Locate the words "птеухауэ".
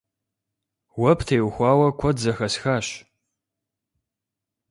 1.19-1.87